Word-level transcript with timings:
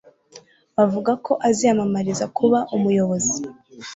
Bavuga 0.77 1.11
ko 1.25 1.33
aziyamamariza 1.49 2.25
kuba 2.37 2.59
umuyobozi. 2.75 3.37